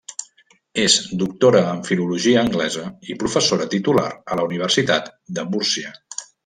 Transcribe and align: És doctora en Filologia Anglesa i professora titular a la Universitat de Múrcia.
És 0.83 0.95
doctora 1.23 1.61
en 1.73 1.83
Filologia 1.89 2.41
Anglesa 2.45 2.87
i 3.15 3.19
professora 3.27 3.71
titular 3.77 4.09
a 4.37 4.41
la 4.43 4.51
Universitat 4.51 5.17
de 5.39 5.49
Múrcia. 5.55 5.99